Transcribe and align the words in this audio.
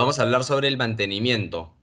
vamos 0.00 0.18
a 0.18 0.22
hablar 0.22 0.44
sobre 0.44 0.66
el 0.68 0.78
mantenimiento, 0.78 1.74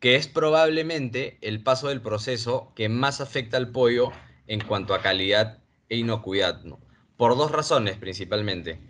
que 0.00 0.16
es 0.16 0.26
probablemente 0.26 1.36
el 1.42 1.62
paso 1.62 1.88
del 1.88 2.00
proceso 2.00 2.72
que 2.74 2.88
más 2.88 3.20
afecta 3.20 3.58
al 3.58 3.72
pollo 3.72 4.10
en 4.46 4.62
cuanto 4.62 4.94
a 4.94 5.02
calidad 5.02 5.58
e 5.90 5.98
inocuidad, 5.98 6.62
por 7.18 7.36
dos 7.36 7.50
razones 7.50 7.98
principalmente. 7.98 8.80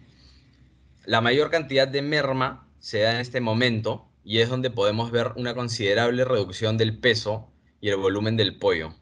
La 1.07 1.21
mayor 1.21 1.51
cantidad 1.51 1.89
de 1.89 2.03
merma 2.03 2.69
se 2.79 3.01
da 3.01 3.15
en 3.15 3.21
este 3.21 3.41
momento 3.41 4.13
y 4.23 4.39
es 4.39 4.49
donde 4.49 4.71
podemos 4.71 5.11
ver 5.11 5.33
una 5.35 5.53
considerable 5.53 6.25
reducción 6.25 6.79
del 6.79 6.97
peso 6.97 7.51
y 7.81 7.89
el 7.89 7.97
volumen 7.97 8.37
del 8.37 8.59
pollo. 8.59 8.95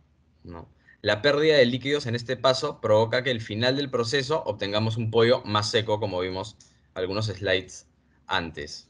La 1.03 1.21
pérdida 1.21 1.59
de 1.59 1.67
líquidos 1.67 2.07
en 2.07 2.15
este 2.15 2.39
paso 2.39 2.81
provoca 2.81 3.23
que 3.23 3.31
al 3.31 3.43
final 3.43 3.77
del 3.77 3.91
proceso 3.91 4.43
obtengamos 4.47 4.97
un 4.97 5.11
pollo 5.11 5.43
más 5.45 5.71
seco, 5.71 6.01
como 6.01 6.21
vimos 6.21 6.57
algunos 6.95 7.27
slides 7.27 7.89
antes. 8.27 8.89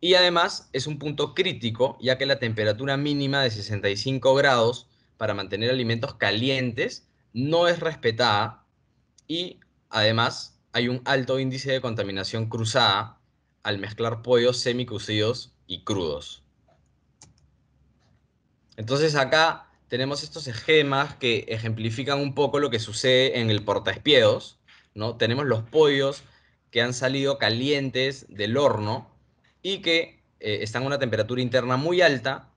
Y 0.00 0.14
además 0.14 0.68
es 0.72 0.86
un 0.86 0.98
punto 0.98 1.34
crítico, 1.34 1.98
ya 2.00 2.18
que 2.18 2.26
la 2.26 2.38
temperatura 2.38 2.96
mínima 2.96 3.42
de 3.42 3.50
65 3.50 4.34
grados 4.34 4.88
para 5.16 5.34
mantener 5.34 5.70
alimentos 5.70 6.14
calientes 6.14 7.06
no 7.32 7.68
es 7.68 7.80
respetada 7.80 8.64
y 9.28 9.60
además 9.90 10.58
hay 10.72 10.88
un 10.88 11.02
alto 11.04 11.38
índice 11.38 11.70
de 11.70 11.80
contaminación 11.80 12.48
cruzada 12.48 13.20
al 13.62 13.78
mezclar 13.78 14.22
pollos 14.22 14.58
semicocidos 14.58 15.52
y 15.66 15.84
crudos. 15.84 16.42
Entonces 18.76 19.14
acá 19.14 19.70
tenemos 19.88 20.22
estos 20.22 20.46
esquemas 20.46 21.16
que 21.16 21.44
ejemplifican 21.48 22.18
un 22.18 22.34
poco 22.34 22.60
lo 22.60 22.70
que 22.70 22.78
sucede 22.78 23.40
en 23.40 23.50
el 23.50 23.62
portaespiedos, 23.62 24.58
¿no? 24.94 25.16
Tenemos 25.16 25.44
los 25.44 25.62
pollos 25.62 26.22
que 26.70 26.82
han 26.82 26.94
salido 26.94 27.38
calientes 27.38 28.26
del 28.28 28.56
horno 28.56 29.10
y 29.62 29.78
que 29.82 30.22
eh, 30.40 30.58
están 30.62 30.84
a 30.84 30.86
una 30.86 30.98
temperatura 30.98 31.42
interna 31.42 31.76
muy 31.76 32.00
alta 32.00 32.50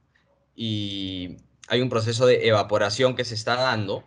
y 0.55 1.37
hay 1.67 1.81
un 1.81 1.89
proceso 1.89 2.25
de 2.25 2.47
evaporación 2.47 3.15
que 3.15 3.25
se 3.25 3.35
está 3.35 3.55
dando. 3.55 4.03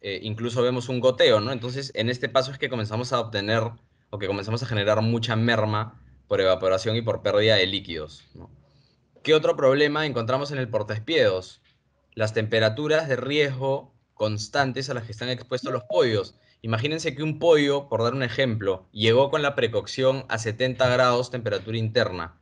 Eh, 0.00 0.20
incluso 0.22 0.62
vemos 0.62 0.88
un 0.88 1.00
goteo, 1.00 1.40
¿no? 1.40 1.52
Entonces, 1.52 1.90
en 1.94 2.10
este 2.10 2.28
paso 2.28 2.52
es 2.52 2.58
que 2.58 2.68
comenzamos 2.68 3.12
a 3.12 3.20
obtener 3.20 3.62
o 4.10 4.18
que 4.18 4.26
comenzamos 4.26 4.62
a 4.62 4.66
generar 4.66 5.00
mucha 5.02 5.34
merma 5.34 6.00
por 6.28 6.40
evaporación 6.40 6.96
y 6.96 7.02
por 7.02 7.22
pérdida 7.22 7.56
de 7.56 7.66
líquidos. 7.66 8.24
¿Qué 9.22 9.34
otro 9.34 9.56
problema 9.56 10.06
encontramos 10.06 10.50
en 10.52 10.58
el 10.58 10.68
portaespiedos? 10.68 11.62
Las 12.14 12.34
temperaturas 12.34 13.08
de 13.08 13.16
riesgo 13.16 13.94
constantes 14.12 14.88
a 14.88 14.94
las 14.94 15.04
que 15.04 15.12
están 15.12 15.30
expuestos 15.30 15.72
los 15.72 15.84
pollos. 15.84 16.34
Imagínense 16.64 17.14
que 17.14 17.22
un 17.22 17.38
pollo, 17.38 17.90
por 17.90 18.02
dar 18.02 18.14
un 18.14 18.22
ejemplo, 18.22 18.86
llegó 18.90 19.28
con 19.28 19.42
la 19.42 19.54
precocción 19.54 20.24
a 20.30 20.38
70 20.38 20.88
grados 20.88 21.30
temperatura 21.30 21.76
interna 21.76 22.40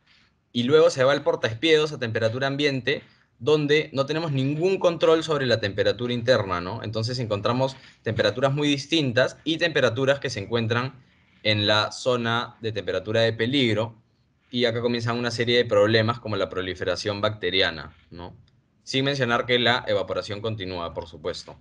y 0.53 0.63
luego 0.63 0.91
se 0.91 1.03
va 1.03 1.11
al 1.11 1.25
portaespiedos 1.25 1.91
a 1.91 1.99
temperatura 1.99 2.47
ambiente 2.47 3.03
donde 3.41 3.91
no 3.93 4.07
tenemos 4.07 4.31
ningún 4.31 4.79
control 4.79 5.25
sobre 5.25 5.47
la 5.47 5.59
temperatura 5.59 6.13
interna, 6.13 6.61
¿no? 6.61 6.85
Entonces 6.85 7.19
encontramos 7.19 7.77
temperaturas 8.05 8.55
muy 8.55 8.69
distintas 8.69 9.39
y 9.43 9.59
temperaturas 9.59 10.21
que 10.21 10.31
se 10.31 10.39
encuentran 10.39 11.03
en 11.43 11.67
la 11.67 11.91
zona 11.91 12.55
de 12.61 12.71
temperatura 12.71 13.23
de 13.23 13.33
peligro 13.33 13.97
y 14.53 14.67
acá 14.67 14.83
comienzan 14.83 15.19
una 15.19 15.33
serie 15.33 15.57
de 15.57 15.65
problemas 15.65 16.21
como 16.21 16.37
la 16.37 16.49
proliferación 16.49 17.21
bacteriana, 17.21 17.93
¿no? 18.13 18.37
Sin 18.85 19.05
mencionar 19.05 19.47
que 19.47 19.59
la 19.59 19.85
evaporación 19.89 20.41
continúa, 20.41 20.95
por 20.95 21.09
supuesto. 21.09 21.57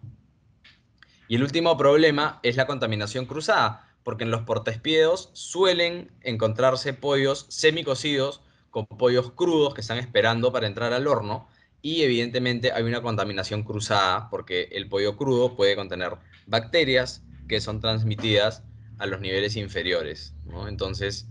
Y 1.31 1.35
el 1.35 1.43
último 1.43 1.77
problema 1.77 2.41
es 2.43 2.57
la 2.57 2.67
contaminación 2.67 3.25
cruzada, 3.25 3.87
porque 4.03 4.25
en 4.25 4.31
los 4.31 4.41
portaespiedos 4.41 5.29
suelen 5.31 6.11
encontrarse 6.19 6.93
pollos 6.93 7.45
semicocidos 7.47 8.41
con 8.69 8.85
pollos 8.85 9.31
crudos 9.31 9.73
que 9.73 9.79
están 9.79 9.97
esperando 9.97 10.51
para 10.51 10.67
entrar 10.67 10.91
al 10.91 11.07
horno 11.07 11.47
y 11.81 12.01
evidentemente 12.01 12.73
hay 12.73 12.83
una 12.83 13.01
contaminación 13.01 13.63
cruzada 13.63 14.29
porque 14.29 14.63
el 14.73 14.89
pollo 14.89 15.15
crudo 15.15 15.55
puede 15.55 15.77
contener 15.77 16.17
bacterias 16.47 17.23
que 17.47 17.61
son 17.61 17.79
transmitidas 17.79 18.65
a 18.97 19.05
los 19.05 19.21
niveles 19.21 19.55
inferiores. 19.55 20.35
Entonces, 20.67 21.29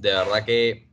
de 0.00 0.10
verdad 0.10 0.44
que, 0.44 0.88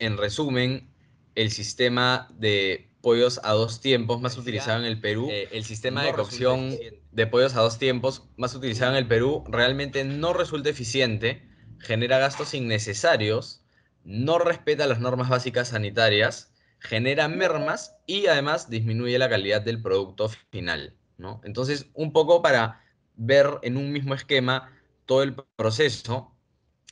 en 0.00 0.16
resumen, 0.16 0.90
el 1.36 1.52
sistema 1.52 2.26
de 2.32 2.89
pollos 3.00 3.40
a 3.42 3.52
dos 3.52 3.80
tiempos 3.80 4.20
más 4.20 4.36
utilizado 4.36 4.80
en 4.80 4.86
el 4.86 5.00
Perú, 5.00 5.28
eh, 5.30 5.48
el 5.52 5.64
sistema 5.64 6.04
de 6.04 6.12
cocción 6.12 6.76
de 7.12 7.26
pollos 7.26 7.56
a 7.56 7.60
dos 7.60 7.78
tiempos 7.78 8.28
más 8.36 8.54
utilizado 8.54 8.92
en 8.92 8.98
el 8.98 9.06
Perú 9.06 9.44
realmente 9.48 10.04
no 10.04 10.32
resulta 10.32 10.70
eficiente, 10.70 11.48
genera 11.78 12.18
gastos 12.18 12.54
innecesarios, 12.54 13.62
no 14.04 14.38
respeta 14.38 14.86
las 14.86 15.00
normas 15.00 15.28
básicas 15.28 15.68
sanitarias, 15.68 16.52
genera 16.78 17.28
mermas 17.28 17.96
y 18.06 18.26
además 18.26 18.70
disminuye 18.70 19.18
la 19.18 19.28
calidad 19.28 19.62
del 19.62 19.82
producto 19.82 20.28
final. 20.50 20.94
¿no? 21.18 21.40
Entonces, 21.44 21.90
un 21.94 22.12
poco 22.12 22.42
para 22.42 22.82
ver 23.16 23.58
en 23.62 23.76
un 23.76 23.92
mismo 23.92 24.14
esquema 24.14 24.72
todo 25.04 25.22
el 25.22 25.34
proceso. 25.56 26.34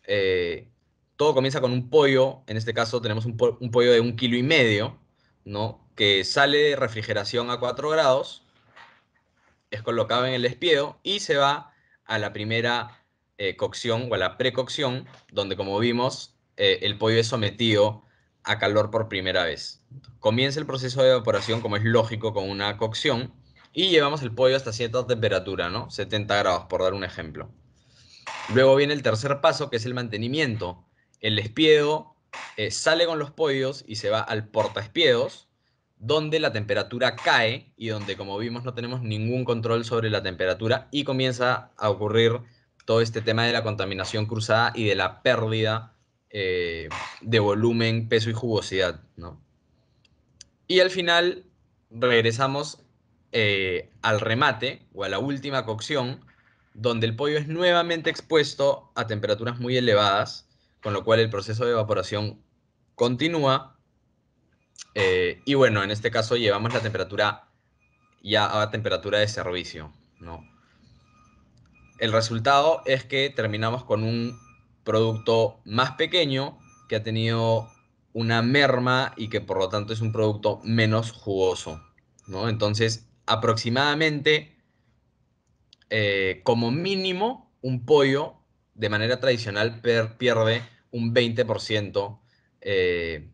Eh, 0.07 0.69
todo 1.17 1.35
comienza 1.35 1.61
con 1.61 1.73
un 1.73 1.89
pollo, 1.89 2.43
en 2.47 2.57
este 2.57 2.75
caso 2.75 3.01
tenemos 3.01 3.25
un, 3.25 3.37
pollo 3.37 3.93
de 3.93 4.01
un 4.01 4.15
kilo 4.15 4.37
y 4.37 4.43
medio, 4.43 4.99
¿no? 5.45 5.88
Que 5.99 6.23
sale 6.23 6.59
de 6.59 6.77
refrigeración 6.77 7.51
a 7.51 7.59
4 7.59 7.91
grados, 7.91 8.45
es 9.73 9.83
colocado 9.83 10.27
en 10.27 10.33
el 10.33 10.45
espiedo 10.45 11.01
y 11.03 11.19
se 11.19 11.37
va 11.37 11.73
a 12.05 12.19
la 12.19 12.33
primera 12.33 13.05
eh, 13.37 13.57
cocción 13.57 14.07
o 14.09 14.15
a 14.15 14.19
la 14.19 14.39
precocción, 14.39 15.09
donde 15.33 15.57
como 15.57 15.77
vimos, 15.81 16.37
eh, 16.57 16.79
el 16.83 16.99
pollo 16.99 17.19
es 17.19 17.27
sometido 17.27 18.05
a 18.45 18.61
calor 18.61 18.93
por 18.93 19.09
primera 19.09 19.43
vez. 19.43 19.83
Comienza 20.21 20.61
el 20.61 20.67
proceso 20.67 21.03
de 21.03 21.11
evaporación, 21.11 21.61
como 21.61 21.77
es 21.77 21.83
lógico, 21.83 22.33
con 22.33 22.49
una 22.49 22.77
cocción, 22.77 23.35
y 23.73 23.89
llevamos 23.89 24.23
el 24.23 24.33
pollo 24.33 24.55
hasta 24.55 24.73
cierta 24.73 25.05
temperatura, 25.05 25.69
¿no? 25.69 25.91
70 25.91 26.37
grados, 26.37 26.67
por 26.67 26.81
dar 26.81 26.95
un 26.95 27.03
ejemplo. 27.03 27.51
Luego 28.55 28.77
viene 28.77 28.95
el 28.95 29.03
tercer 29.03 29.41
paso, 29.41 29.69
que 29.69 29.79
es 29.79 29.85
el 29.85 29.95
mantenimiento. 29.95 30.87
El 31.19 31.41
espiedo 31.41 32.15
eh, 32.57 32.71
sale 32.71 33.05
con 33.05 33.19
los 33.19 33.33
pollos 33.33 33.85
y 33.89 33.97
se 33.97 34.11
va 34.11 34.21
al 34.21 34.47
portaespiedos, 34.47 35.48
donde 36.01 36.41
la 36.41 36.53
temperatura 36.53 37.17
cae 37.17 37.73
y 37.77 37.89
donde, 37.89 38.17
como 38.17 38.39
vimos, 38.39 38.65
no 38.65 38.75
tenemos 38.75 39.03
ningún 39.03 39.45
control 39.45 39.85
sobre 39.85 40.11
la 40.11 40.23
temperatura 40.23 40.89
y 40.91 41.05
comienza 41.05 41.73
a 41.77 41.91
ocurrir 41.91 42.41
todo 42.85 43.01
este 43.01 43.21
tema 43.21 43.45
de 43.45 43.53
la 43.53 43.63
contaminación 43.63 44.27
cruzada 44.27 44.73
y 44.75 44.85
de 44.85 44.95
la 44.95 45.23
pérdida 45.23 45.95
eh, 46.31 46.89
de 47.21 47.39
volumen, 47.39 48.09
peso 48.09 48.31
y 48.31 48.35
jugosidad, 48.35 49.03
¿no? 49.17 49.41
Y 50.67 50.81
al 50.81 50.91
final 50.91 51.45
regresamos 51.91 52.83
eh, 53.33 53.91
al 54.03 54.21
remate 54.21 54.87
o 54.93 55.05
a 55.05 55.09
la 55.09 55.19
última 55.19 55.65
cocción, 55.65 56.21
donde 56.75 57.07
el 57.07 57.17
pollo 57.17 57.39
es 57.39 57.49
nuevamente 57.49 58.11
expuesto 58.11 58.93
a 58.95 59.07
temperaturas 59.07 59.59
muy 59.59 59.77
elevadas, 59.77 60.49
con 60.83 60.93
lo 60.93 61.05
cual 61.05 61.21
el 61.21 61.31
proceso 61.31 61.65
de 61.65 61.73
evaporación 61.73 62.43
continúa. 62.95 63.78
Eh, 64.95 65.43
y 65.45 65.55
bueno, 65.55 65.83
en 65.83 65.91
este 65.91 66.11
caso 66.11 66.37
llevamos 66.37 66.73
la 66.73 66.81
temperatura 66.81 67.49
ya 68.23 68.61
a 68.61 68.71
temperatura 68.71 69.19
de 69.19 69.29
servicio. 69.29 69.93
¿no? 70.21 70.45
El 71.99 72.13
resultado 72.13 72.83
es 72.85 73.05
que 73.05 73.31
terminamos 73.31 73.85
con 73.85 74.03
un 74.03 74.39
producto 74.85 75.61
más 75.65 75.93
pequeño 75.93 76.59
que 76.89 76.97
ha 76.97 77.03
tenido 77.03 77.71
una 78.13 78.43
merma 78.43 79.13
y 79.17 79.29
que 79.29 79.41
por 79.41 79.59
lo 79.59 79.69
tanto 79.69 79.93
es 79.93 80.01
un 80.01 80.13
producto 80.13 80.61
menos 80.65 81.13
jugoso. 81.13 81.81
¿no? 82.27 82.49
Entonces, 82.49 83.09
aproximadamente, 83.27 84.57
eh, 85.91 86.41
como 86.45 86.71
mínimo, 86.71 87.53
un 87.61 87.85
pollo 87.85 88.35
de 88.75 88.89
manera 88.89 89.21
tradicional 89.21 89.81
pierde 89.81 90.63
un 90.91 91.15
20% 91.15 92.21
eh, 92.61 93.29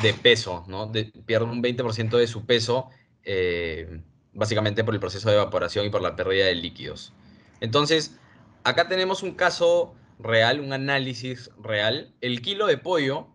de 0.00 0.14
peso, 0.14 0.64
¿no? 0.68 0.90
pierde 1.26 1.44
un 1.44 1.62
20% 1.62 2.16
de 2.16 2.26
su 2.26 2.46
peso, 2.46 2.88
eh, 3.24 4.00
básicamente 4.32 4.84
por 4.84 4.94
el 4.94 5.00
proceso 5.00 5.28
de 5.28 5.36
evaporación 5.36 5.86
y 5.86 5.90
por 5.90 6.00
la 6.00 6.16
pérdida 6.16 6.46
de 6.46 6.54
líquidos. 6.54 7.12
Entonces, 7.60 8.16
acá 8.64 8.88
tenemos 8.88 9.22
un 9.22 9.34
caso 9.34 9.94
real, 10.18 10.60
un 10.60 10.72
análisis 10.72 11.50
real. 11.62 12.14
El 12.20 12.40
kilo 12.40 12.66
de 12.66 12.78
pollo 12.78 13.28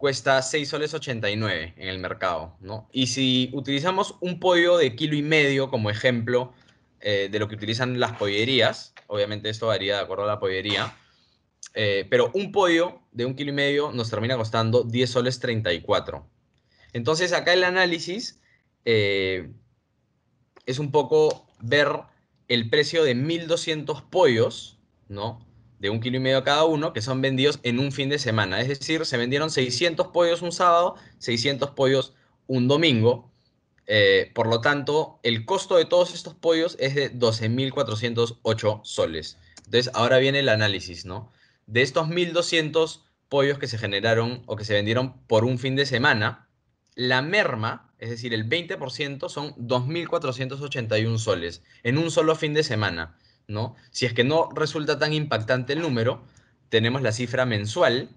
cuesta 0.00 0.40
6 0.40 0.66
soles 0.66 0.94
89 0.94 1.74
en 1.76 1.88
el 1.88 1.98
mercado, 1.98 2.56
¿no? 2.60 2.88
Y 2.90 3.08
si 3.08 3.50
utilizamos 3.52 4.16
un 4.20 4.40
pollo 4.40 4.78
de 4.78 4.96
kilo 4.96 5.14
y 5.14 5.22
medio 5.22 5.68
como 5.68 5.90
ejemplo 5.90 6.54
eh, 7.02 7.28
de 7.30 7.38
lo 7.38 7.48
que 7.48 7.54
utilizan 7.54 8.00
las 8.00 8.12
pollerías, 8.12 8.94
obviamente 9.08 9.50
esto 9.50 9.66
varía 9.66 9.96
de 9.96 10.02
acuerdo 10.02 10.24
a 10.24 10.26
la 10.26 10.40
pollería, 10.40 10.96
eh, 11.74 12.06
pero 12.10 12.30
un 12.34 12.52
pollo 12.52 13.00
de 13.12 13.26
un 13.26 13.34
kilo 13.34 13.50
y 13.50 13.54
medio 13.54 13.92
nos 13.92 14.10
termina 14.10 14.36
costando 14.36 14.82
10 14.82 15.10
soles 15.10 15.40
34. 15.40 16.26
Entonces 16.92 17.32
acá 17.32 17.52
el 17.52 17.64
análisis 17.64 18.40
eh, 18.84 19.52
es 20.66 20.78
un 20.78 20.90
poco 20.90 21.46
ver 21.60 21.88
el 22.48 22.68
precio 22.68 23.04
de 23.04 23.14
1200 23.14 24.02
pollos, 24.02 24.78
¿no? 25.08 25.46
de 25.80 25.88
un 25.88 26.00
kilo 26.00 26.18
y 26.18 26.20
medio 26.20 26.44
cada 26.44 26.64
uno 26.64 26.92
que 26.92 27.00
son 27.00 27.22
vendidos 27.22 27.58
en 27.62 27.80
un 27.80 27.90
fin 27.90 28.10
de 28.10 28.18
semana. 28.18 28.60
Es 28.60 28.68
decir, 28.68 29.06
se 29.06 29.16
vendieron 29.16 29.50
600 29.50 30.08
pollos 30.08 30.42
un 30.42 30.52
sábado, 30.52 30.96
600 31.18 31.70
pollos 31.70 32.14
un 32.46 32.68
domingo. 32.68 33.30
Eh, 33.86 34.30
por 34.34 34.46
lo 34.46 34.60
tanto, 34.60 35.18
el 35.22 35.46
costo 35.46 35.76
de 35.76 35.86
todos 35.86 36.14
estos 36.14 36.34
pollos 36.34 36.76
es 36.78 36.94
de 36.94 37.12
12.408 37.12 38.80
soles. 38.84 39.38
Entonces, 39.64 39.90
ahora 39.94 40.18
viene 40.18 40.40
el 40.40 40.50
análisis, 40.50 41.06
¿no? 41.06 41.32
De 41.70 41.82
estos 41.82 42.08
1.200 42.08 43.02
pollos 43.28 43.60
que 43.60 43.68
se 43.68 43.78
generaron 43.78 44.42
o 44.46 44.56
que 44.56 44.64
se 44.64 44.74
vendieron 44.74 45.24
por 45.28 45.44
un 45.44 45.56
fin 45.56 45.76
de 45.76 45.86
semana, 45.86 46.48
la 46.96 47.22
merma, 47.22 47.94
es 48.00 48.10
decir, 48.10 48.34
el 48.34 48.48
20% 48.48 49.28
son 49.28 49.54
2.481 49.54 51.18
soles 51.18 51.62
en 51.84 51.98
un 51.98 52.10
solo 52.10 52.34
fin 52.34 52.54
de 52.54 52.64
semana. 52.64 53.16
¿no? 53.46 53.76
Si 53.92 54.04
es 54.04 54.12
que 54.14 54.24
no 54.24 54.48
resulta 54.52 54.98
tan 54.98 55.12
impactante 55.12 55.74
el 55.74 55.80
número, 55.80 56.24
tenemos 56.70 57.02
la 57.02 57.12
cifra 57.12 57.46
mensual 57.46 58.08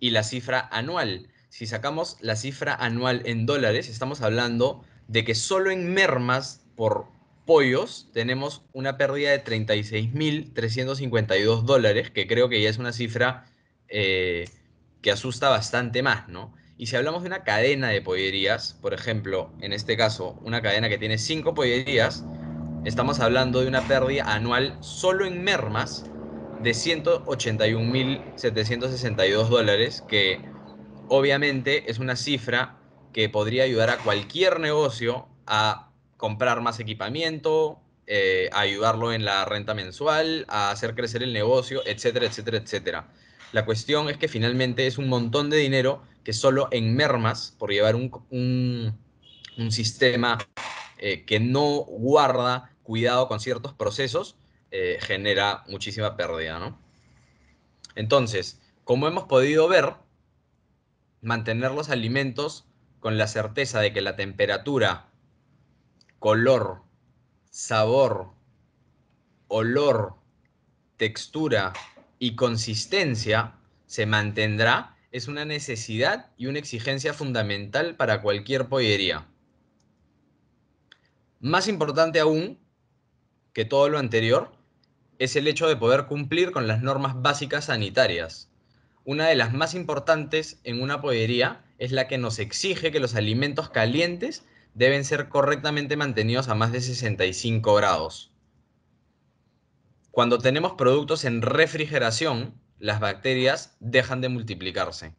y 0.00 0.08
la 0.08 0.22
cifra 0.22 0.66
anual. 0.72 1.28
Si 1.50 1.66
sacamos 1.66 2.16
la 2.22 2.36
cifra 2.36 2.74
anual 2.74 3.20
en 3.26 3.44
dólares, 3.44 3.90
estamos 3.90 4.22
hablando 4.22 4.82
de 5.08 5.26
que 5.26 5.34
solo 5.34 5.70
en 5.70 5.92
mermas 5.92 6.64
por 6.74 7.08
pollos 7.46 8.10
tenemos 8.12 8.66
una 8.72 8.98
pérdida 8.98 9.30
de 9.30 9.42
36.352 9.44 11.64
dólares, 11.64 12.10
que 12.10 12.26
creo 12.26 12.48
que 12.50 12.60
ya 12.62 12.68
es 12.70 12.76
una 12.78 12.92
cifra 12.92 13.50
eh, 13.88 14.50
que 15.00 15.10
asusta 15.12 15.48
bastante 15.50 16.02
más, 16.02 16.28
¿no? 16.28 16.54
Y 16.76 16.86
si 16.88 16.96
hablamos 16.96 17.22
de 17.22 17.28
una 17.28 17.44
cadena 17.44 17.88
de 17.90 18.02
pollerías, 18.02 18.74
por 18.82 18.92
ejemplo, 18.94 19.56
en 19.60 19.72
este 19.72 19.96
caso, 19.96 20.38
una 20.42 20.60
cadena 20.62 20.88
que 20.90 20.98
tiene 20.98 21.16
cinco 21.18 21.54
pollerías, 21.54 22.28
estamos 22.84 23.20
hablando 23.20 23.60
de 23.62 23.68
una 23.68 23.86
pérdida 23.88 24.24
anual 24.34 24.76
solo 24.80 25.26
en 25.26 25.42
mermas 25.44 26.10
de 26.58 26.74
181.762 26.74 29.48
dólares, 29.48 30.02
que 30.02 30.50
obviamente 31.08 31.90
es 31.90 31.98
una 31.98 32.16
cifra 32.16 32.82
que 33.12 33.28
podría 33.28 33.64
ayudar 33.64 33.90
a 33.90 34.02
cualquier 34.02 34.60
negocio 34.60 35.28
a 35.46 35.95
comprar 36.16 36.60
más 36.60 36.80
equipamiento, 36.80 37.80
eh, 38.06 38.48
ayudarlo 38.52 39.12
en 39.12 39.24
la 39.24 39.44
renta 39.44 39.74
mensual, 39.74 40.44
a 40.48 40.70
hacer 40.70 40.94
crecer 40.94 41.22
el 41.22 41.32
negocio, 41.32 41.82
etcétera, 41.86 42.26
etcétera, 42.26 42.58
etcétera. 42.58 43.08
La 43.52 43.64
cuestión 43.64 44.08
es 44.08 44.16
que 44.16 44.28
finalmente 44.28 44.86
es 44.86 44.98
un 44.98 45.08
montón 45.08 45.50
de 45.50 45.56
dinero 45.56 46.02
que 46.24 46.32
solo 46.32 46.68
en 46.70 46.94
mermas, 46.96 47.54
por 47.58 47.70
llevar 47.70 47.94
un, 47.94 48.10
un, 48.30 49.72
sistema 49.72 50.38
eh, 50.98 51.24
que 51.24 51.40
no 51.40 51.62
guarda 51.86 52.72
cuidado 52.82 53.28
con 53.28 53.40
ciertos 53.40 53.72
procesos, 53.72 54.36
eh, 54.70 54.98
genera 55.00 55.64
muchísima 55.68 56.16
pérdida, 56.16 56.58
¿no? 56.58 56.78
Entonces, 57.94 58.60
como 58.84 59.08
hemos 59.08 59.24
podido 59.24 59.68
ver, 59.68 59.94
mantener 61.22 61.72
los 61.72 61.90
alimentos 61.90 62.66
con 63.00 63.18
la 63.18 63.26
certeza 63.26 63.80
de 63.80 63.92
que 63.92 64.00
la 64.00 64.16
temperatura, 64.16 65.05
color, 66.18 66.82
sabor, 67.50 68.32
olor, 69.48 70.14
textura 70.96 71.72
y 72.18 72.36
consistencia 72.36 73.54
se 73.86 74.06
mantendrá 74.06 74.96
es 75.12 75.28
una 75.28 75.44
necesidad 75.44 76.30
y 76.36 76.46
una 76.46 76.58
exigencia 76.58 77.14
fundamental 77.14 77.96
para 77.96 78.20
cualquier 78.22 78.68
pollería. 78.68 79.26
Más 81.40 81.68
importante 81.68 82.20
aún 82.20 82.58
que 83.52 83.64
todo 83.64 83.88
lo 83.88 83.98
anterior 83.98 84.52
es 85.18 85.36
el 85.36 85.48
hecho 85.48 85.68
de 85.68 85.76
poder 85.76 86.06
cumplir 86.06 86.50
con 86.50 86.66
las 86.66 86.82
normas 86.82 87.22
básicas 87.22 87.66
sanitarias. 87.66 88.50
Una 89.04 89.28
de 89.28 89.36
las 89.36 89.52
más 89.54 89.74
importantes 89.74 90.60
en 90.64 90.82
una 90.82 91.00
pollería 91.00 91.64
es 91.78 91.92
la 91.92 92.08
que 92.08 92.18
nos 92.18 92.38
exige 92.38 92.90
que 92.90 93.00
los 93.00 93.14
alimentos 93.14 93.70
calientes 93.70 94.44
deben 94.76 95.06
ser 95.06 95.30
correctamente 95.30 95.96
mantenidos 95.96 96.48
a 96.48 96.54
más 96.54 96.70
de 96.70 96.82
65 96.82 97.74
grados. 97.76 98.30
Cuando 100.10 100.38
tenemos 100.38 100.72
productos 100.72 101.24
en 101.24 101.40
refrigeración, 101.40 102.60
las 102.78 103.00
bacterias 103.00 103.74
dejan 103.80 104.20
de 104.20 104.28
multiplicarse. 104.28 105.14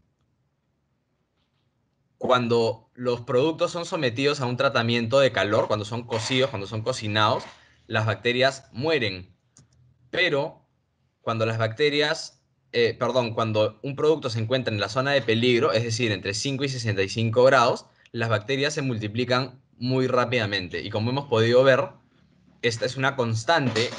Cuando 2.20 2.92
los 2.94 3.22
productos 3.22 3.72
son 3.72 3.86
sometidos 3.86 4.42
a 4.42 4.46
un 4.46 4.58
tratamiento 4.58 5.20
de 5.20 5.32
calor, 5.32 5.66
cuando 5.66 5.86
son 5.86 6.04
cocidos, 6.06 6.52
cuando 6.52 6.68
son 6.68 6.84
cocinados, 6.84 7.44
las 7.88 8.06
bacterias 8.06 8.70
mueren. 8.74 9.36
Pero 10.12 10.68
cuando 11.22 11.48
las 11.48 11.58
bacterias, 11.58 12.44
eh, 12.74 12.94
perdón, 12.94 13.34
cuando 13.34 13.80
un 13.82 13.96
producto 13.96 14.30
se 14.30 14.40
encuentra 14.40 14.72
en 14.72 14.80
la 14.80 14.90
zona 14.90 15.14
de 15.14 15.24
peligro, 15.24 15.72
es 15.72 15.84
decir, 15.84 16.12
entre 16.12 16.36
5 16.36 16.64
y 16.64 16.70
65 16.70 17.44
grados, 17.44 17.88
las 18.18 18.30
bacterias 18.30 18.74
se 18.74 18.82
multiplican 18.82 19.62
muy 19.78 20.08
rápidamente. 20.08 20.82
Y 20.82 20.90
como 20.90 21.12
hemos 21.12 21.28
podido 21.28 21.64
ver, 21.64 21.90
esta 22.64 22.86
es 22.86 22.98
una 22.98 23.16
constante 23.16 23.90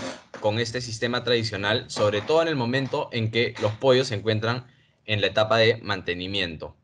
con 0.40 0.58
este 0.58 0.80
sistema 0.80 1.22
tradicional, 1.22 1.88
sobre 1.88 2.20
todo 2.20 2.42
en 2.42 2.48
el 2.48 2.56
momento 2.56 3.08
en 3.12 3.30
que 3.30 3.54
los 3.62 3.72
pollos 3.72 4.08
se 4.08 4.16
encuentran 4.16 4.66
en 5.04 5.20
la 5.20 5.28
etapa 5.28 5.56
de 5.58 5.76
mantenimiento. 5.82 6.76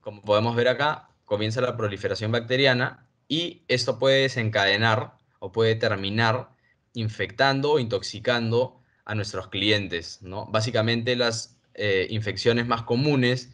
Como 0.00 0.22
podemos 0.22 0.56
ver 0.56 0.68
acá, 0.68 1.10
comienza 1.24 1.60
la 1.60 1.76
proliferación 1.76 2.32
bacteriana 2.32 3.08
y 3.28 3.62
esto 3.68 4.00
puede 4.00 4.22
desencadenar 4.22 5.14
o 5.38 5.52
puede 5.52 5.76
terminar 5.76 6.50
infectando 6.92 7.72
o 7.72 7.78
intoxicando 7.78 8.80
a 9.04 9.14
nuestros 9.14 9.48
clientes. 9.48 10.22
¿no? 10.22 10.46
Básicamente 10.46 11.14
las 11.14 11.60
eh, 11.74 12.08
infecciones 12.10 12.66
más 12.66 12.82
comunes 12.82 13.52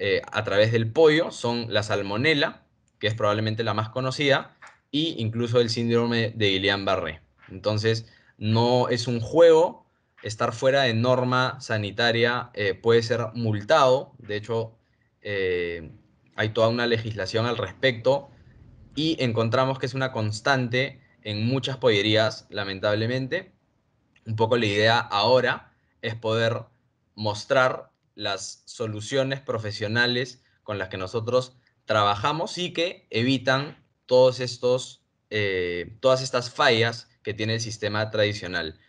eh, 0.00 0.22
a 0.32 0.42
través 0.44 0.72
del 0.72 0.90
pollo 0.90 1.30
son 1.30 1.72
la 1.72 1.82
salmonela, 1.82 2.64
que 2.98 3.06
es 3.06 3.14
probablemente 3.14 3.62
la 3.62 3.74
más 3.74 3.90
conocida, 3.90 4.56
e 4.92 5.14
incluso 5.18 5.60
el 5.60 5.70
síndrome 5.70 6.32
de 6.34 6.50
Guillain-Barré. 6.50 7.20
Entonces, 7.48 8.10
no 8.38 8.88
es 8.88 9.06
un 9.06 9.20
juego, 9.20 9.86
estar 10.22 10.52
fuera 10.52 10.82
de 10.82 10.94
norma 10.94 11.60
sanitaria 11.60 12.50
eh, 12.54 12.74
puede 12.74 13.02
ser 13.02 13.28
multado, 13.34 14.14
de 14.18 14.36
hecho, 14.36 14.76
hay 15.22 16.48
toda 16.54 16.68
una 16.68 16.86
legislación 16.86 17.44
al 17.44 17.58
respecto 17.58 18.30
y 18.94 19.22
encontramos 19.22 19.78
que 19.78 19.84
es 19.84 19.92
una 19.92 20.12
constante 20.12 21.00
en 21.22 21.46
muchas 21.46 21.76
pollerías, 21.76 22.46
lamentablemente. 22.48 23.52
Un 24.26 24.36
poco 24.36 24.56
la 24.56 24.66
idea 24.66 24.98
ahora 24.98 25.72
es 26.02 26.14
poder 26.14 26.62
mostrar 27.14 27.90
las 28.20 28.62
soluciones 28.66 29.40
profesionales 29.40 30.42
con 30.62 30.76
las 30.76 30.90
que 30.90 30.98
nosotros 30.98 31.56
trabajamos 31.86 32.58
y 32.58 32.74
que 32.74 33.06
evitan 33.08 33.82
todos 34.04 34.40
estos, 34.40 35.06
eh, 35.30 35.96
todas 36.00 36.20
estas 36.20 36.50
fallas 36.50 37.08
que 37.22 37.32
tiene 37.32 37.54
el 37.54 37.60
sistema 37.62 38.10
tradicional. 38.10 38.78